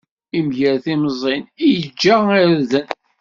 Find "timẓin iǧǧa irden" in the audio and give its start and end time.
0.83-2.87